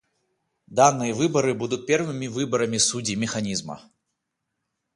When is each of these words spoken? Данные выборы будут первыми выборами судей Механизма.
Данные 0.65 1.13
выборы 1.13 1.53
будут 1.53 1.85
первыми 1.85 2.25
выборами 2.25 2.77
судей 2.79 3.15
Механизма. 3.15 3.79